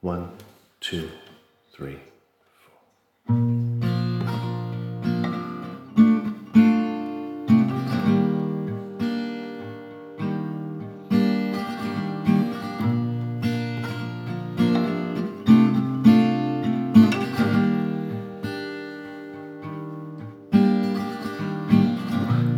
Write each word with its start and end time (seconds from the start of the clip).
One, 0.00 0.30
two, 0.80 1.10
three, 1.72 1.98
four. 3.26 3.34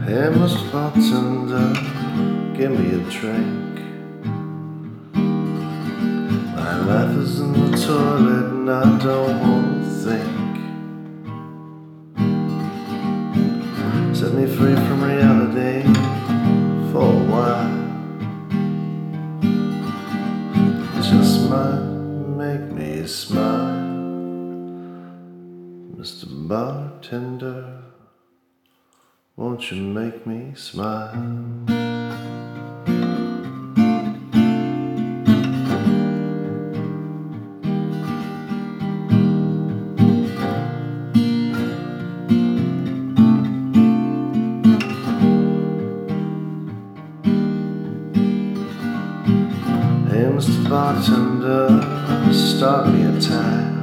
Hey, 0.05 0.29
Mr. 0.29 0.71
Bartender, 0.71 1.57
uh, 1.57 2.55
give 2.55 2.71
me 2.73 3.01
a 3.01 3.11
drink. 3.11 3.70
Is 7.21 7.41
in 7.41 7.53
the 7.53 7.77
toilet 7.77 8.47
and 8.51 8.71
I 8.71 8.99
don't 8.99 9.41
want 9.41 9.85
to 9.85 9.91
think. 10.07 10.57
Set 14.17 14.33
me 14.33 14.47
free 14.47 14.75
from 14.75 15.05
reality 15.05 15.83
for 16.91 17.03
a 17.03 17.25
while. 17.33 17.77
Just 21.03 21.51
might 21.51 21.85
make 22.43 22.67
me 22.73 23.07
smile, 23.07 23.77
Mr. 25.99 26.27
Bartender. 26.49 27.83
Won't 29.37 29.71
you 29.71 29.83
make 29.83 30.27
me 30.27 30.55
smile? 30.55 31.90
Mr. 50.41 50.71
Bartender, 50.71 51.69
start 52.33 52.89
me 52.89 53.03
a 53.05 53.21
time. 53.21 53.77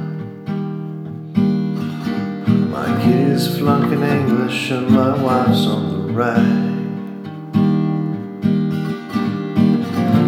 My 2.68 2.86
kitty's 3.00 3.56
flunking 3.56 4.02
English 4.02 4.72
and 4.72 4.90
my 4.90 5.22
wife's 5.22 5.66
on 5.66 5.82
the 5.92 5.98
rag. 6.12 6.66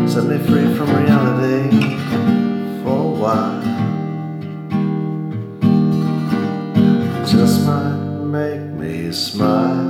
Set 0.09 0.25
me 0.27 0.39
free 0.47 0.73
from 0.77 0.95
reality 1.03 1.69
for 2.81 2.97
a 2.97 3.13
while. 3.23 3.61
Just 7.27 7.67
might 7.67 7.99
make 8.37 8.63
me 8.79 9.11
smile, 9.11 9.83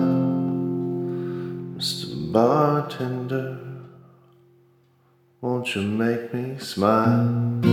Mr. 1.76 2.32
Bartender. 2.32 3.69
Won't 5.42 5.74
you 5.74 5.80
make 5.80 6.34
me 6.34 6.58
smile? 6.58 7.69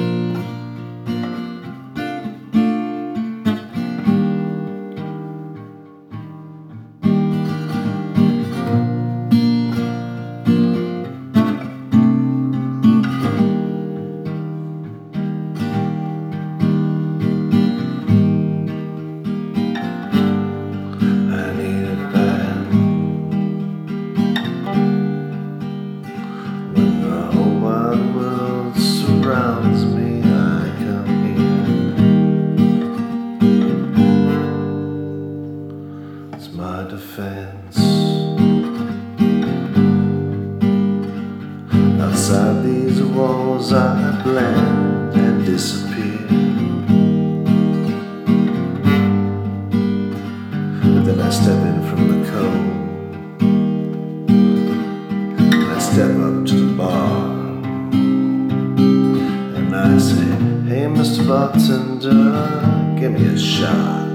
My 36.78 36.84
defense. 36.84 37.78
Outside 42.00 42.64
these 42.64 43.02
walls, 43.02 43.74
I 43.74 44.22
blend 44.22 45.16
and 45.16 45.44
disappear. 45.44 46.28
But 50.94 51.04
then 51.08 51.20
I 51.20 51.30
step 51.32 51.60
in 51.72 51.78
from 51.90 52.02
the 52.12 52.20
cold. 52.30 52.70
And 55.42 55.72
I 55.76 55.80
step 55.80 56.14
up 56.28 56.46
to 56.50 56.56
the 56.64 56.74
bar. 56.78 57.26
And 59.58 59.76
I 59.76 59.98
say, 59.98 60.30
Hey, 60.70 60.86
Mr. 60.98 61.28
Bartender, 61.28 63.00
give 63.00 63.14
me 63.14 63.26
a 63.34 63.38
shot. 63.38 64.07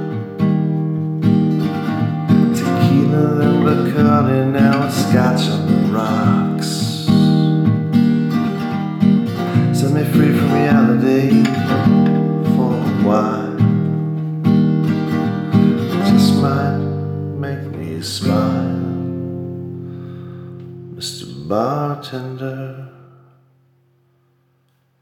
Free 10.04 10.36
from 10.36 10.52
reality 10.52 11.44
for 12.56 12.74
a 12.74 13.02
while 13.06 13.56
just 16.10 16.34
might 16.42 16.78
make 17.38 17.64
me 17.76 18.00
smile, 18.02 18.80
Mr. 20.94 21.48
Bartender. 21.48 22.88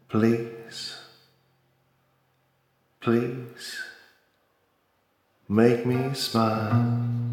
Please, 0.08 0.98
please 3.00 3.80
make 5.48 5.86
me 5.86 6.14
smile. 6.14 7.29